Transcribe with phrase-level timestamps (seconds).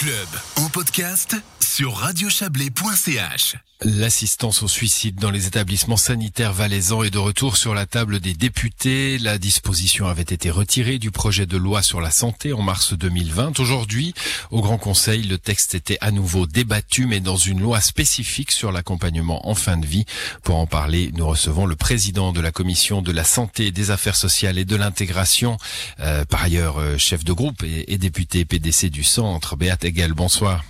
[0.00, 0.28] club.
[0.54, 1.40] En podcast
[1.80, 3.56] sur.
[3.82, 8.34] L'assistance au suicide dans les établissements sanitaires valaisans est de retour sur la table des
[8.34, 9.18] députés.
[9.18, 13.58] La disposition avait été retirée du projet de loi sur la santé en mars 2020.
[13.60, 14.12] Aujourd'hui,
[14.50, 18.72] au Grand Conseil, le texte était à nouveau débattu, mais dans une loi spécifique sur
[18.72, 20.04] l'accompagnement en fin de vie.
[20.42, 24.16] Pour en parler, nous recevons le président de la commission de la santé, des affaires
[24.16, 25.56] sociales et de l'intégration,
[26.00, 30.12] euh, par ailleurs euh, chef de groupe et, et, député PDC du centre, Béat Egel.
[30.12, 30.62] Bonsoir.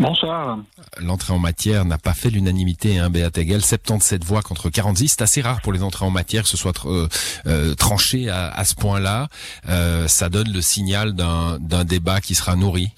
[0.00, 0.56] Bonsoir.
[0.98, 3.60] L'entrée en matière n'a pas fait l'unanimité, hein, Béat Egel.
[3.60, 5.08] 77 voix contre 46.
[5.08, 7.06] C'est assez rare pour les entrées en matière que ce soit euh,
[7.46, 9.28] euh, tranché à, à ce point-là.
[9.68, 12.88] Euh, ça donne le signal d'un débat qui sera nourri.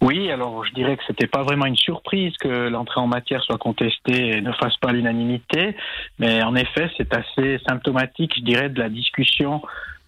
[0.00, 3.56] Oui, alors je dirais que c'était pas vraiment une surprise que l'entrée en matière soit
[3.56, 5.76] contestée et ne fasse pas l'unanimité,
[6.18, 9.62] mais en effet, c'est assez symptomatique, je dirais, de la discussion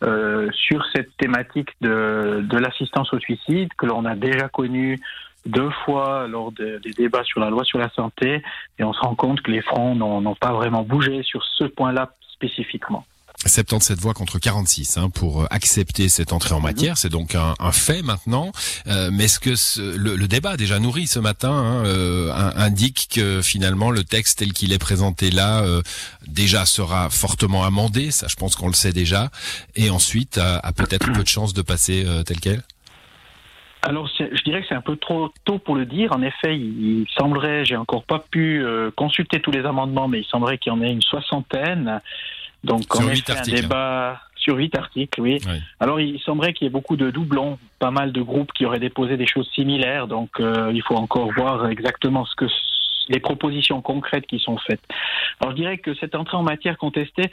[0.05, 5.01] euh, sur cette thématique de, de l'assistance au suicide que l'on a déjà connue
[5.47, 8.43] deux fois lors de, des débats sur la loi sur la santé
[8.79, 12.11] et on se rend compte que les fronts n'ont pas vraiment bougé sur ce point-là
[12.21, 13.07] spécifiquement.
[13.45, 16.97] 77 voix contre 46 hein, pour accepter cette entrée en matière.
[16.99, 18.53] C'est donc un, un, fait maintenant.
[18.87, 23.09] Euh, mais est-ce que ce, le, le, débat déjà nourri ce matin hein, euh, indique
[23.15, 25.83] que finalement le texte tel qu'il est présenté là euh,
[26.27, 29.31] déjà sera fortement amendé Ça, je pense qu'on le sait déjà.
[29.75, 32.63] Et ensuite a, a peut-être peu de chances de passer euh, tel quel
[33.83, 36.11] alors, je dirais que c'est un peu trop tôt pour le dire.
[36.11, 40.21] En effet, il, il semblerait, j'ai encore pas pu euh, consulter tous les amendements, mais
[40.21, 42.01] il semblerait qu'il y en ait une soixantaine.
[42.67, 45.39] Donc, sur effet, un débat sur huit articles, oui.
[45.47, 45.61] Oui.
[45.81, 48.79] Alors, il semblerait qu'il y ait beaucoup de doublons, pas mal de groupes qui auraient
[48.79, 50.07] déposé des choses similaires.
[50.07, 52.47] Donc, euh, il faut encore voir exactement ce que
[53.09, 54.81] les propositions concrètes qui sont faites.
[55.41, 57.31] Alors je dirais que cette entrée en matière contestée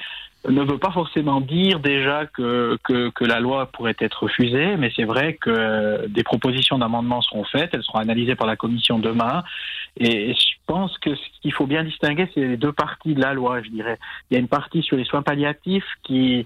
[0.47, 4.91] ne veut pas forcément dire déjà que, que, que la loi pourrait être refusée, mais
[4.95, 9.43] c'est vrai que des propositions d'amendement seront faites, elles seront analysées par la commission demain,
[9.97, 13.61] et pense que ce qu'il faut bien distinguer, c'est les deux parties de la loi,
[13.61, 13.99] je dirais.
[14.29, 16.45] Il y a une partie sur les soins palliatifs qui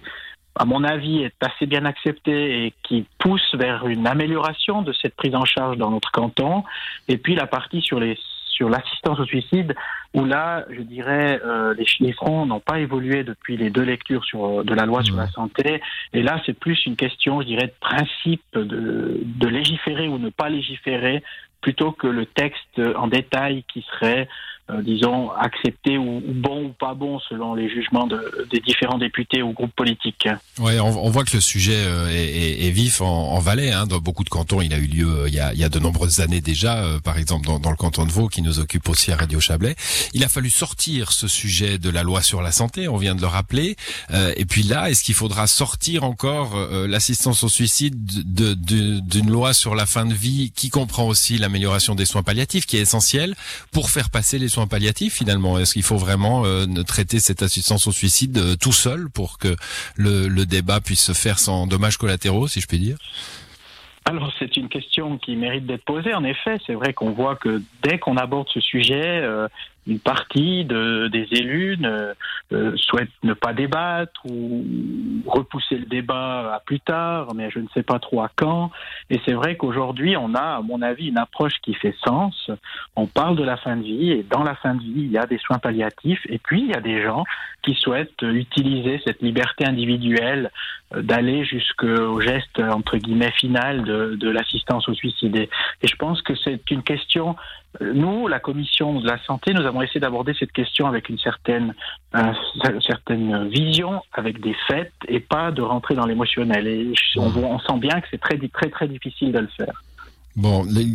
[0.59, 5.15] à mon avis, est assez bien acceptée et qui pousse vers une amélioration de cette
[5.15, 6.63] prise en charge dans notre canton.
[7.07, 8.17] Et puis la partie sur les
[8.57, 9.75] sur l'assistance au suicide,
[10.15, 14.65] où là, je dirais, euh, les, fronts n'ont pas évolué depuis les deux lectures sur,
[14.65, 15.81] de la loi sur la santé.
[16.13, 20.29] Et là, c'est plus une question, je dirais, de principe de, de légiférer ou ne
[20.29, 21.23] pas légiférer,
[21.61, 24.27] plutôt que le texte en détail qui serait
[24.69, 28.97] euh, disons, accepté ou, ou, bon ou pas bon selon les jugements de, des différents
[28.97, 30.27] députés ou groupes politiques.
[30.59, 33.71] Ouais, on, on voit que le sujet euh, est, est, est, vif en, en Valais.
[33.71, 33.87] Hein.
[33.87, 35.69] Dans beaucoup de cantons, il a eu lieu euh, il, y a, il y a
[35.69, 38.59] de nombreuses années déjà, euh, par exemple dans, dans, le canton de Vaud, qui nous
[38.59, 39.75] occupe aussi à Radio Chablais.
[40.13, 43.21] Il a fallu sortir ce sujet de la loi sur la santé, on vient de
[43.21, 43.77] le rappeler.
[44.11, 46.57] Euh, et puis là, est-ce qu'il faudra sortir encore
[46.87, 52.05] l'assistance au suicide d'une loi sur la fin de vie qui comprend aussi l'amélioration des
[52.05, 53.35] soins palliatifs, qui est essentielle
[53.71, 57.85] pour faire passer les soins palliatifs finalement Est-ce qu'il faut vraiment euh, traiter cette assistance
[57.85, 59.55] au suicide euh, tout seul pour que
[59.95, 62.97] le, le, débat puisse se faire sans dommages collatéraux, si je puis dire?
[64.05, 66.13] Alors c'est une question qui mérite d'être posée.
[66.13, 69.49] En effet, c'est vrai qu'on voit que dès qu'on aborde ce sujet, euh,
[69.87, 72.13] une partie de, des élus ne,
[72.51, 74.65] euh, souhaite ne pas débattre ou
[75.25, 78.71] repousser le débat à plus tard, mais je ne sais pas trop à quand.
[79.09, 82.51] Et c'est vrai qu'aujourd'hui, on a, à mon avis, une approche qui fait sens.
[82.95, 85.17] On parle de la fin de vie et dans la fin de vie, il y
[85.17, 87.23] a des soins palliatifs et puis il y a des gens
[87.63, 90.51] qui souhaitent utiliser cette liberté individuelle
[90.93, 95.35] euh, d'aller jusqu'au geste entre guillemets final de, de l'assistance au suicide.
[95.35, 95.49] Et
[95.83, 97.35] je pense que c'est une question
[97.81, 101.73] nous, la commission de la santé, nous avons essayé d'aborder cette question avec une certaine,
[102.15, 102.33] euh,
[102.85, 106.67] certaine vision, avec des faits, et pas de rentrer dans l'émotionnel.
[106.67, 109.83] Et on, on, sent bien que c'est très, très, très difficile de le faire.
[110.35, 110.85] Bon, les,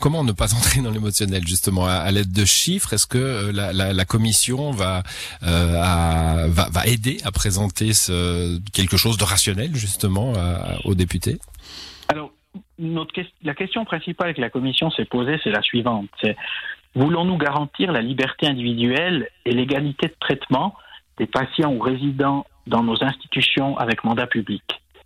[0.00, 2.92] comment ne pas entrer dans l'émotionnel justement à, à l'aide de chiffres?
[2.92, 5.04] Est-ce que euh, la, la, la, commission va,
[5.44, 10.94] euh, à, va, va aider à présenter ce, quelque chose de rationnel justement à, aux
[10.94, 11.38] députés?
[12.80, 16.08] Notre, la question principale que la Commission s'est posée, c'est la suivante.
[16.22, 16.36] C'est
[16.94, 20.74] voulons-nous garantir la liberté individuelle et l'égalité de traitement
[21.18, 24.62] des patients ou résidents dans nos institutions avec mandat public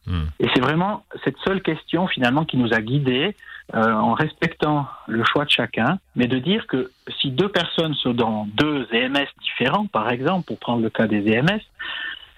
[0.07, 0.23] mmh.
[0.41, 3.37] Et c'est vraiment cette seule question finalement qui nous a guidés
[3.75, 8.13] euh, en respectant le choix de chacun, mais de dire que si deux personnes sont
[8.13, 11.61] dans deux EMS différents, par exemple, pour prendre le cas des EMS,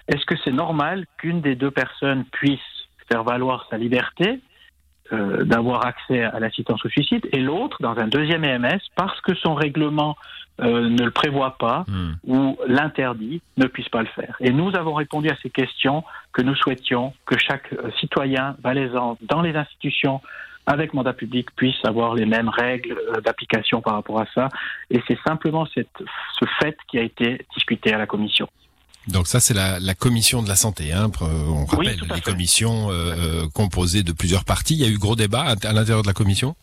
[0.07, 2.59] est-ce que c'est normal qu'une des deux personnes puisse
[3.09, 4.39] faire valoir sa liberté
[5.13, 9.33] euh, d'avoir accès à l'assistance au suicide, et l'autre dans un deuxième EMS parce que
[9.35, 10.17] son règlement
[10.59, 12.11] euh, ne le prévoit pas mmh.
[12.27, 14.35] ou l'interdit, ne puisse pas le faire.
[14.39, 19.41] Et nous avons répondu à ces questions que nous souhaitions que chaque citoyen valaisan dans
[19.41, 20.21] les institutions
[20.67, 24.49] avec mandat public puissent avoir les mêmes règles euh, d'application par rapport à ça.
[24.91, 26.03] Et c'est simplement cette,
[26.39, 28.47] ce fait qui a été discuté à la commission.
[29.07, 30.91] Donc ça, c'est la, la, commission de la santé.
[30.91, 31.09] Hein.
[31.21, 34.75] On rappelle les commissions euh, composées de plusieurs partis.
[34.75, 36.55] Il y a eu gros débat à l'intérieur de la commission?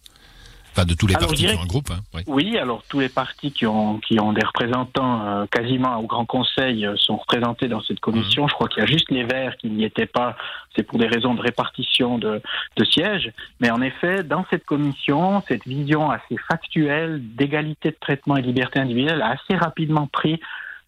[0.77, 1.91] Enfin, de tous les partis qui ont un groupe.
[1.93, 2.23] Hein, oui.
[2.27, 2.59] oui.
[2.59, 6.85] alors tous les partis qui ont, qui ont des représentants euh, quasiment au Grand Conseil
[6.85, 8.43] euh, sont représentés dans cette commission.
[8.43, 8.49] Mhm.
[8.49, 10.37] Je crois qu'il y a juste les Verts qui n'y étaient pas.
[10.75, 12.43] C'est pour des raisons de répartition de,
[12.77, 13.33] de sièges.
[13.61, 18.81] Mais en effet, dans cette commission, cette vision assez factuelle d'égalité de traitement et liberté
[18.81, 20.41] individuelle a assez rapidement pris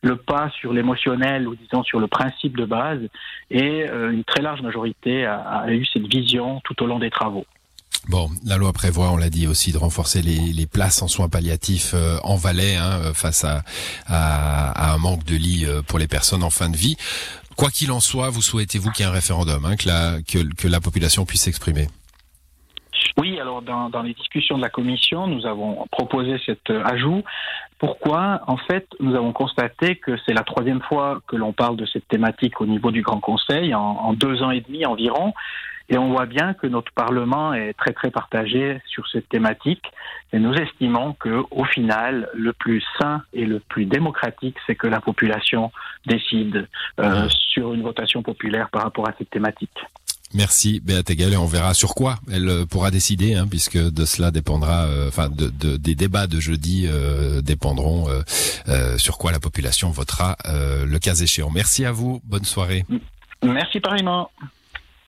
[0.06, 3.00] le pas sur l'émotionnel ou disons sur le principe de base
[3.50, 7.10] et euh, une très large majorité a, a eu cette vision tout au long des
[7.10, 7.44] travaux.
[8.08, 11.28] Bon, la loi prévoit, on l'a dit aussi, de renforcer les, les places en soins
[11.28, 13.62] palliatifs euh, en Valais hein, euh, face à,
[14.06, 16.96] à, un manque de lits pour les personnes en fin de vie.
[17.56, 20.38] Quoi qu'il en soit, vous souhaitez-vous qu'il y ait un référendum, hein, que, la, que,
[20.54, 21.88] que la population puisse s'exprimer?
[23.18, 27.24] Oui, alors dans, dans, les discussions de la commission, nous avons proposé cet ajout.
[27.78, 31.84] Pourquoi En fait, nous avons constaté que c'est la troisième fois que l'on parle de
[31.84, 35.34] cette thématique au niveau du Grand Conseil, en, en deux ans et demi environ.
[35.88, 39.84] Et on voit bien que notre Parlement est très très partagé sur cette thématique.
[40.32, 44.88] Et nous estimons que, au final, le plus sain et le plus démocratique, c'est que
[44.88, 45.70] la population
[46.06, 46.66] décide
[46.98, 49.78] euh, sur une votation populaire par rapport à cette thématique.
[50.34, 54.04] Merci Béat Egel et on verra sur quoi elle euh, pourra décider, hein, puisque de
[54.04, 58.06] cela dépendra, euh, enfin de, de, des débats de jeudi euh, dépendront
[58.98, 61.50] sur quoi la population votera le cas échéant.
[61.50, 62.84] Merci à vous, bonne soirée.
[63.42, 64.30] Merci pareillement.